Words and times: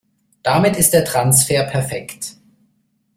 Damit 0.41 0.77
ist 0.77 0.93
der 0.95 1.05
Transfer 1.05 1.61
perfekt. 1.65 2.33